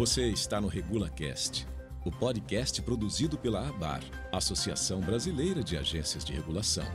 [0.00, 1.68] Você está no RegulaCast,
[2.06, 4.00] o podcast produzido pela ABAR,
[4.32, 6.86] Associação Brasileira de Agências de Regulação.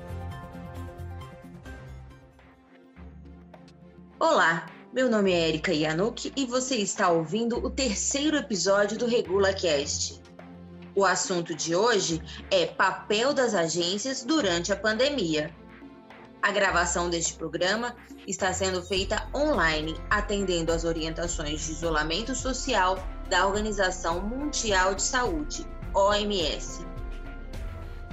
[4.20, 10.20] Olá, meu nome é Erika Yanuki e você está ouvindo o terceiro episódio do RegulaCast.
[10.96, 12.20] O assunto de hoje
[12.50, 15.54] é papel das agências durante a pandemia.
[16.46, 17.96] A gravação deste programa
[18.28, 25.66] está sendo feita online, atendendo às orientações de isolamento social da Organização Mundial de Saúde,
[25.92, 26.86] OMS.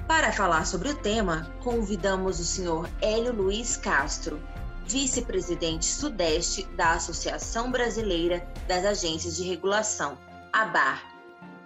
[0.07, 2.89] Para falar sobre o tema, convidamos o Sr.
[3.03, 4.41] Hélio Luiz Castro,
[4.87, 10.17] vice-presidente sudeste da Associação Brasileira das Agências de Regulação,
[10.51, 11.07] ABAR,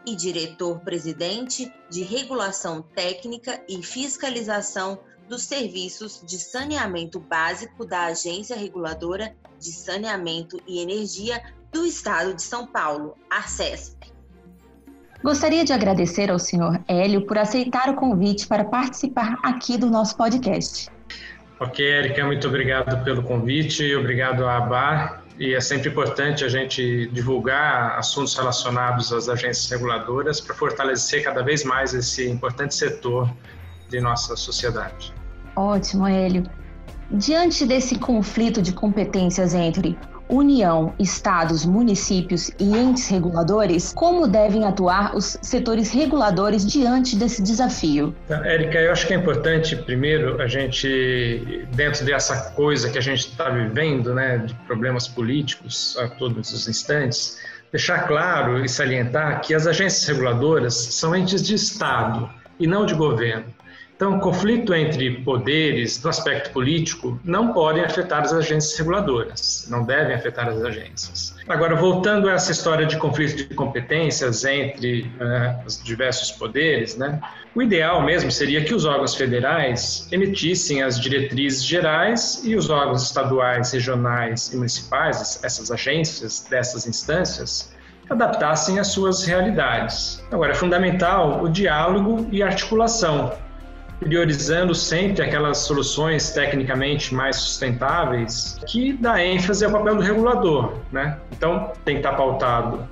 [0.06, 9.36] e diretor-presidente de Regulação Técnica e Fiscalização dos serviços de saneamento básico da Agência Reguladora
[9.60, 11.42] de Saneamento e Energia
[11.72, 13.98] do Estado de São Paulo, ARCESP.
[15.24, 20.16] Gostaria de agradecer ao senhor Hélio por aceitar o convite para participar aqui do nosso
[20.16, 20.90] podcast.
[21.60, 25.24] Ok, Erika, muito obrigado pelo convite, obrigado à ABAR.
[25.40, 31.44] E é sempre importante a gente divulgar assuntos relacionados às agências reguladoras para fortalecer cada
[31.44, 33.32] vez mais esse importante setor
[33.90, 35.14] de nossa sociedade.
[35.56, 36.44] Ótimo, Hélio.
[37.10, 39.98] Diante desse conflito de competências entre
[40.30, 48.14] União, estados, municípios e entes reguladores, como devem atuar os setores reguladores diante desse desafio?
[48.30, 53.30] Érica, eu acho que é importante, primeiro, a gente, dentro dessa coisa que a gente
[53.30, 57.40] está vivendo, né, de problemas políticos a todos os instantes,
[57.72, 62.94] deixar claro e salientar que as agências reguladoras são entes de Estado e não de
[62.94, 63.46] governo.
[63.98, 70.14] Então, conflito entre poderes no aspecto político não podem afetar as agências reguladoras, não devem
[70.14, 71.36] afetar as agências.
[71.48, 77.20] Agora, voltando a essa história de conflito de competências entre uh, os diversos poderes, né,
[77.56, 83.02] o ideal mesmo seria que os órgãos federais emitissem as diretrizes gerais e os órgãos
[83.02, 87.74] estaduais, regionais e municipais, essas agências dessas instâncias,
[88.08, 90.24] adaptassem às suas realidades.
[90.32, 93.47] Agora, é fundamental o diálogo e articulação
[94.00, 101.18] priorizando sempre aquelas soluções tecnicamente mais sustentáveis que dá ênfase ao papel do regulador, né?
[101.32, 102.88] Então, tem que estar pautado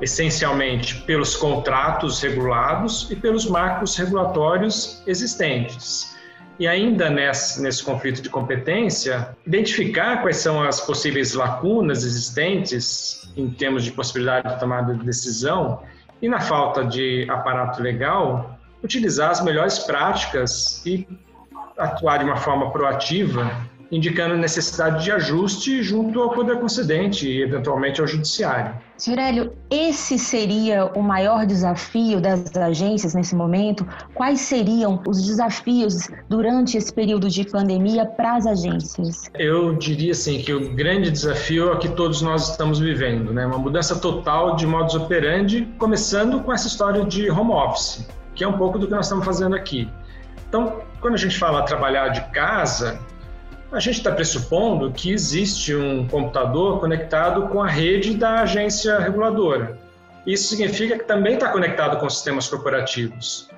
[0.00, 6.16] essencialmente pelos contratos regulados e pelos marcos regulatórios existentes.
[6.58, 13.48] E ainda nesse, nesse conflito de competência, identificar quais são as possíveis lacunas existentes em
[13.48, 15.82] termos de possibilidade de tomada de decisão
[16.20, 21.06] e na falta de aparato legal, utilizar as melhores práticas e
[21.76, 23.50] atuar de uma forma proativa,
[23.90, 28.74] indicando necessidade de ajuste junto ao poder concedente e, eventualmente, ao judiciário.
[28.98, 33.86] Senhor Hélio, esse seria o maior desafio das agências nesse momento?
[34.12, 39.30] Quais seriam os desafios durante esse período de pandemia para as agências?
[39.38, 43.46] Eu diria assim que o grande desafio é o que todos nós estamos vivendo, né?
[43.46, 48.06] Uma mudança total de modus operandi, começando com essa história de home office
[48.38, 49.90] que é um pouco do que nós estamos fazendo aqui.
[50.48, 53.00] Então, quando a gente fala trabalhar de casa,
[53.72, 59.76] a gente está pressupondo que existe um computador conectado com a rede da agência reguladora.
[60.24, 63.48] Isso significa que também está conectado com sistemas corporativos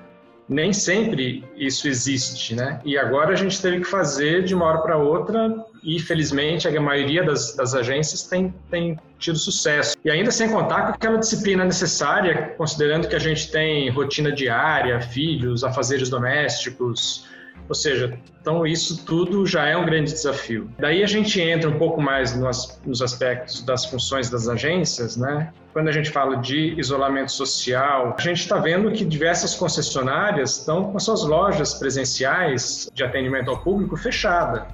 [0.51, 2.81] nem sempre isso existe, né?
[2.83, 6.81] E agora a gente teve que fazer de uma hora para outra e felizmente a
[6.81, 9.95] maioria das, das agências tem, tem tido sucesso.
[10.03, 14.99] E ainda sem contar com aquela disciplina necessária, considerando que a gente tem rotina diária,
[14.99, 17.25] filhos, afazeres domésticos,
[17.67, 20.69] ou seja, então isso tudo já é um grande desafio.
[20.79, 25.53] Daí a gente entra um pouco mais nos, aspectos das funções das agências, né?
[25.73, 30.91] Quando a gente fala de isolamento social, a gente está vendo que diversas concessionárias estão
[30.91, 34.67] com suas lojas presenciais de atendimento ao público fechada.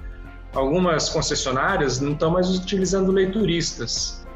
[0.54, 4.26] Algumas concessionárias não estão mais utilizando leituristas.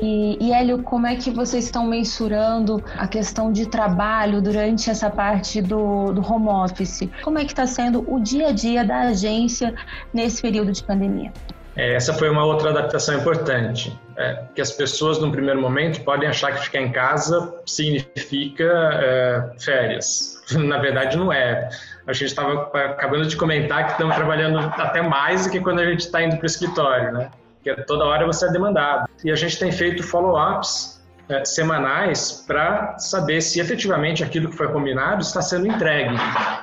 [0.00, 5.10] E, e Hélio, como é que vocês estão mensurando a questão de trabalho durante essa
[5.10, 7.08] parte do, do home office?
[7.22, 9.74] Como é que está sendo o dia a dia da agência
[10.12, 11.32] nesse período de pandemia?
[11.76, 16.28] É, essa foi uma outra adaptação importante, é, que as pessoas, num primeiro momento, podem
[16.28, 20.42] achar que ficar em casa significa é, férias.
[20.52, 21.68] Na verdade, não é.
[22.06, 25.86] A gente estava acabando de comentar que estamos trabalhando até mais do que quando a
[25.86, 27.30] gente está indo para o escritório, né?
[27.62, 29.08] Porque toda hora você é demandado.
[29.24, 34.68] E a gente tem feito follow-ups é, semanais para saber se efetivamente aquilo que foi
[34.72, 36.14] combinado está sendo entregue.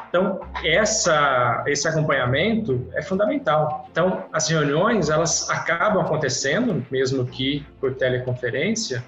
[0.10, 3.88] Então, essa, esse acompanhamento é fundamental.
[3.92, 9.04] Então, as reuniões, elas acabam acontecendo, mesmo que por teleconferência,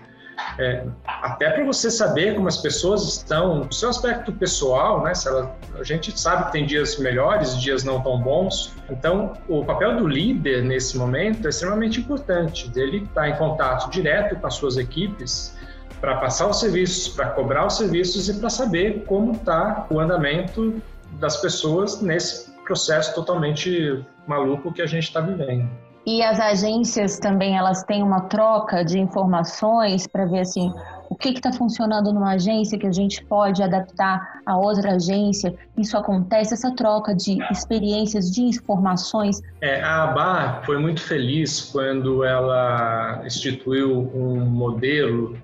[0.57, 5.13] é, até para você saber como as pessoas estão, no seu aspecto pessoal, né?
[5.25, 8.73] Ela, a gente sabe que tem dias melhores, dias não tão bons.
[8.89, 12.67] Então, o papel do líder nesse momento é extremamente importante.
[12.69, 15.57] Dele estar tá em contato direto com as suas equipes
[16.01, 20.81] para passar os serviços, para cobrar os serviços e para saber como está o andamento
[21.19, 25.69] das pessoas nesse processo totalmente maluco que a gente está vivendo.
[26.09, 30.73] E as agências também elas têm uma troca de informações para ver assim
[31.07, 35.53] o que está funcionando numa agência que a gente pode adaptar a outra agência.
[35.77, 39.39] Isso acontece, essa troca de experiências, de informações.
[39.61, 45.37] É, a ABA foi muito feliz quando ela instituiu um modelo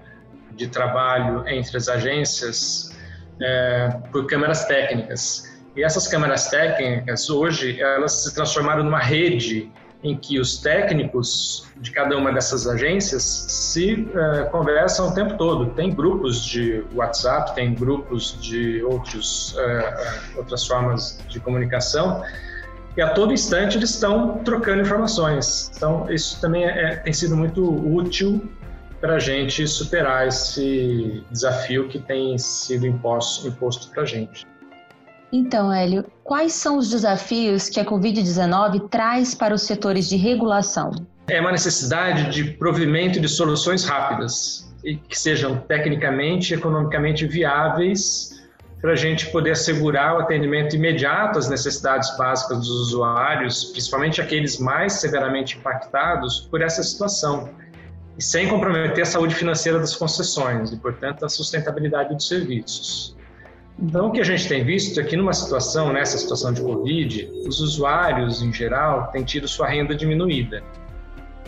[0.55, 2.97] de trabalho entre as agências
[3.39, 5.43] é, por câmeras técnicas.
[5.75, 9.71] E essas câmeras técnicas, hoje, elas se transformaram numa rede
[10.05, 15.71] em que os técnicos de cada uma dessas agências se uh, conversam o tempo todo.
[15.71, 22.23] Tem grupos de WhatsApp, tem grupos de outros, uh, outras formas de comunicação
[22.95, 25.71] e a todo instante eles estão trocando informações.
[25.75, 28.47] Então, isso também é, é tem sido muito útil
[29.01, 34.45] para a gente superar esse desafio que tem sido imposto, imposto para a gente.
[35.37, 40.91] Então, Hélio, quais são os desafios que a Covid-19 traz para os setores de regulação?
[41.27, 48.45] É uma necessidade de provimento de soluções rápidas e que sejam tecnicamente e economicamente viáveis
[48.79, 54.57] para a gente poder assegurar o atendimento imediato às necessidades básicas dos usuários, principalmente aqueles
[54.57, 57.49] mais severamente impactados por essa situação,
[58.17, 63.15] e sem comprometer a saúde financeira das concessões e, portanto, a sustentabilidade dos serviços.
[63.77, 67.29] Então, o que a gente tem visto é que numa situação, nessa situação de Covid,
[67.45, 70.63] os usuários, em geral, têm tido sua renda diminuída.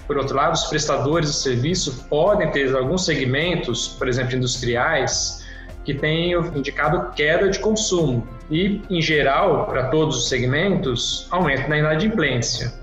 [0.06, 5.46] Por outro lado, os prestadores de serviço podem ter alguns segmentos, por exemplo, industriais,
[5.86, 11.78] que têm indicado queda de consumo e, em geral, para todos os segmentos, aumento na
[11.78, 12.74] inadimplência.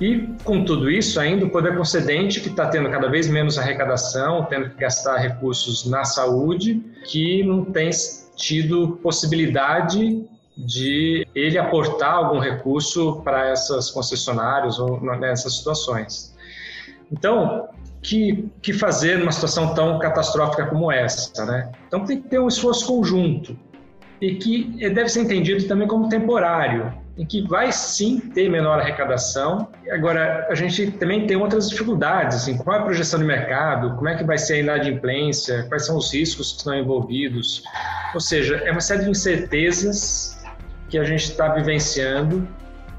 [0.00, 4.44] E, com tudo isso, ainda o poder concedente, que está tendo cada vez menos arrecadação,
[4.44, 7.90] tendo que gastar recursos na saúde, que não tem
[8.38, 10.24] tido possibilidade
[10.56, 16.34] de ele aportar algum recurso para essas concessionárias ou nessas situações.
[17.12, 17.68] Então,
[18.02, 21.70] que, que fazer numa situação tão catastrófica como essa, né?
[21.86, 23.58] Então tem que ter um esforço conjunto
[24.20, 29.68] e que deve ser entendido também como temporário, em que vai sim ter menor arrecadação.
[29.90, 34.08] Agora, a gente também tem outras dificuldades, assim, qual é a projeção de mercado, como
[34.08, 37.62] é que vai ser a inadimplência, quais são os riscos que estão envolvidos.
[38.14, 40.38] Ou seja, é uma série de incertezas
[40.88, 42.46] que a gente está vivenciando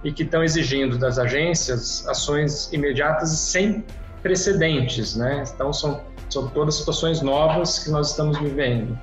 [0.04, 3.84] e que estão exigindo das agências ações imediatas sem
[4.22, 5.44] precedentes, né?
[5.54, 8.98] Então, são, são todas situações novas que nós estamos vivendo.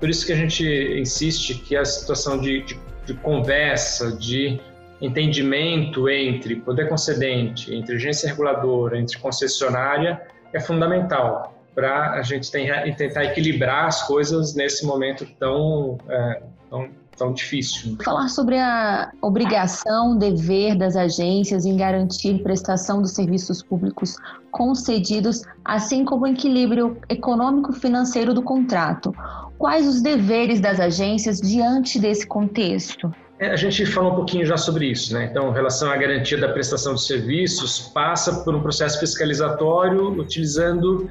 [0.00, 0.64] Por isso que a gente
[0.98, 2.80] insiste que a situação de, de
[3.12, 4.60] de conversa, de
[5.00, 10.20] entendimento entre poder concedente, entre agência reguladora, entre concessionária,
[10.52, 17.32] é fundamental para a gente tentar equilibrar as coisas nesse momento tão, é, tão, tão
[17.32, 17.96] difícil.
[18.04, 24.16] Falar sobre a obrigação, dever das agências em garantir prestação dos serviços públicos
[24.50, 29.14] concedidos, assim como o equilíbrio econômico-financeiro do contrato.
[29.60, 33.14] Quais os deveres das agências diante desse contexto?
[33.38, 35.28] É, a gente falou um pouquinho já sobre isso, né?
[35.30, 41.10] Então, relação à garantia da prestação de serviços, passa por um processo fiscalizatório utilizando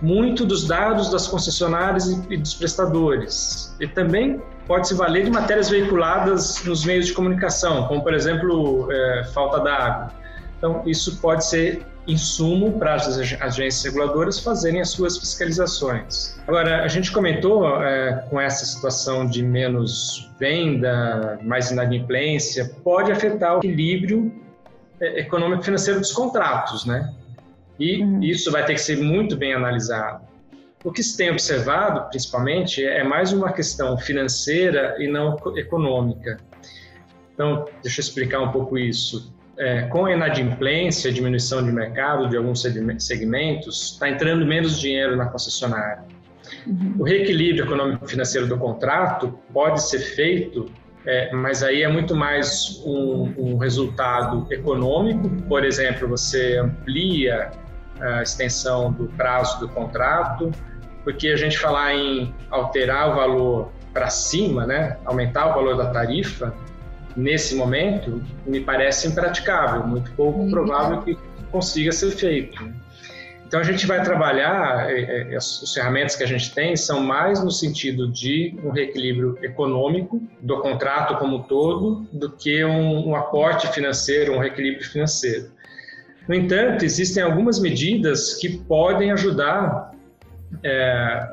[0.00, 3.76] muito dos dados das concessionárias e dos prestadores.
[3.80, 8.86] E também pode se valer de matérias veiculadas nos meios de comunicação, como, por exemplo,
[8.92, 10.12] é, falta d'água.
[10.56, 13.06] Então, isso pode ser insumo para as
[13.40, 16.40] agências reguladoras fazerem as suas fiscalizações.
[16.46, 23.56] Agora, a gente comentou é, com essa situação de menos venda, mais inadimplência, pode afetar
[23.56, 24.32] o equilíbrio
[24.98, 27.14] é, econômico-financeiro dos contratos, né?
[27.78, 28.22] E uhum.
[28.22, 30.26] isso vai ter que ser muito bem analisado.
[30.82, 36.38] O que se tem observado, principalmente, é mais uma questão financeira e não econômica.
[37.34, 42.36] Então, deixa eu explicar um pouco isso é, com a inadimplência, diminuição de mercado de
[42.36, 42.62] alguns
[42.98, 46.04] segmentos, está entrando menos dinheiro na concessionária.
[46.66, 46.94] Uhum.
[46.98, 50.66] O reequilíbrio econômico-financeiro do contrato pode ser feito,
[51.04, 55.28] é, mas aí é muito mais um, um, resultado econômico.
[55.48, 57.50] Por exemplo, você amplia
[58.00, 60.52] a extensão do prazo do contrato,
[61.02, 65.90] porque a gente falar em alterar o valor para cima, né, aumentar o valor da
[65.90, 66.54] tarifa,
[67.18, 70.50] nesse momento, me parece impraticável, muito pouco uhum.
[70.50, 71.18] provável que
[71.50, 72.72] consiga ser feito.
[73.44, 77.42] Então a gente vai trabalhar, é, é, as ferramentas que a gente tem são mais
[77.42, 83.16] no sentido de um reequilíbrio econômico do contrato como um todo, do que um, um
[83.16, 85.50] aporte financeiro, um reequilíbrio financeiro.
[86.28, 89.92] No entanto, existem algumas medidas que podem ajudar
[90.62, 91.32] é,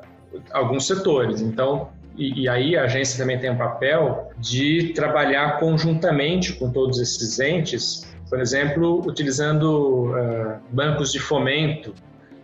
[0.52, 1.42] alguns setores.
[1.42, 7.00] Então, e, e, aí a agência também tem um papel de trabalhar conjuntamente com todos
[7.00, 11.94] esses entes, por exemplo, utilizando uh, bancos de fomento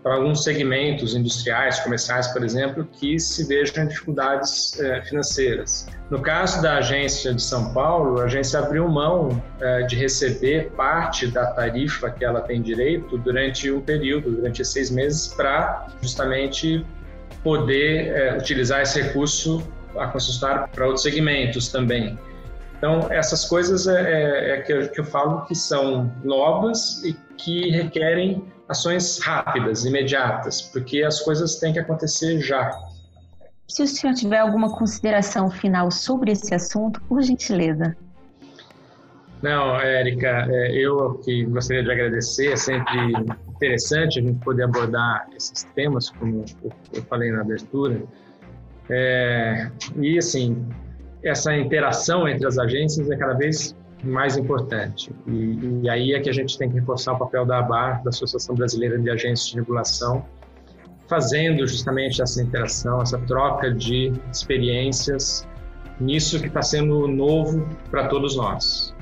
[0.03, 5.87] para alguns segmentos industriais, comerciais, por exemplo, que se vejam em dificuldades uh, financeiras.
[6.09, 11.27] No caso da agência de São Paulo, a agência abriu mão uh, de receber parte
[11.27, 16.85] da tarifa que ela tem direito durante um período, durante seis meses, para justamente
[17.43, 19.63] poder é, utilizar esse recurso
[19.97, 22.17] a concessionária para outros segmentos também.
[22.77, 27.13] Então, essas coisas é, é, é que, eu, que, eu, falo que são novas e
[27.37, 32.71] que requerem ações rápidas, imediatas, porque as coisas têm que acontecer já.
[33.67, 37.95] Se o senhor tiver alguma consideração final sobre esse assunto, por gentileza.
[39.41, 42.95] Não, Érica, é, eu que gostaria de agradecer, é sempre
[43.49, 46.45] interessante a gente poder abordar esses temas, como
[46.93, 48.01] eu falei na abertura.
[48.89, 50.63] É, e, assim,
[51.23, 55.11] essa interação entre as agências é cada vez mais importante.
[55.27, 58.09] E, e, aí é que a gente tem que reforçar o papel da ABAR, da
[58.09, 60.25] Associação Brasileira de Agências de Regulação,
[61.07, 65.47] fazendo justamente essa interação, essa troca de experiências
[65.99, 68.95] nisso que está sendo novo para todos nós.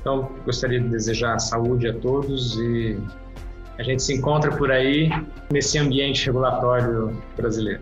[0.00, 2.98] Então, gostaria de desejar saúde a todos e
[3.78, 5.10] a gente se encontra por aí
[5.50, 7.80] nesse ambiente regulatório brasileiro.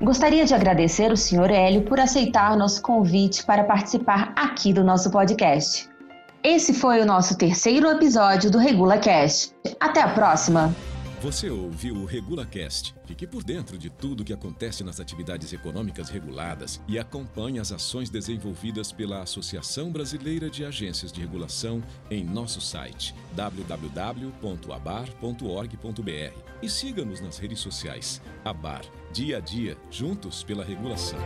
[0.00, 1.50] Gostaria de agradecer o Sr.
[1.50, 5.88] Hélio por aceitar nosso convite para participar aqui do nosso podcast.
[6.42, 9.52] Esse foi o nosso terceiro episódio do RegulaCast.
[9.80, 10.72] Até a próxima!
[11.20, 12.94] Você ouviu o RegulaCast.
[13.04, 17.72] Fique por dentro de tudo o que acontece nas atividades econômicas reguladas e acompanhe as
[17.72, 24.32] ações desenvolvidas pela Associação Brasileira de Agências de Regulação em nosso site www.abar.org.br
[26.62, 28.22] e siga-nos nas redes sociais.
[28.44, 28.82] Abar,
[29.12, 31.18] dia a dia, juntos pela regulação.